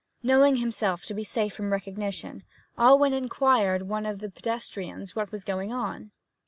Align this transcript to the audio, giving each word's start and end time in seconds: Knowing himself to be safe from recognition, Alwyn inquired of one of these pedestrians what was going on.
Knowing 0.23 0.55
himself 0.55 1.05
to 1.05 1.13
be 1.13 1.23
safe 1.23 1.53
from 1.53 1.71
recognition, 1.71 2.41
Alwyn 2.75 3.13
inquired 3.13 3.83
of 3.83 3.87
one 3.87 4.07
of 4.07 4.19
these 4.19 4.31
pedestrians 4.31 5.15
what 5.15 5.31
was 5.31 5.43
going 5.43 5.71
on. 5.71 6.09